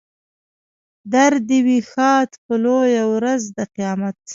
[1.13, 4.17] در دې وي ښاد په لویه ورځ د قیامت.